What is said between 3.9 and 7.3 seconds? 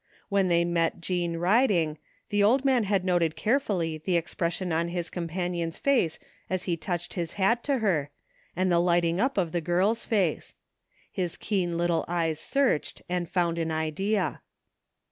the ex pression on his companion's face as he touched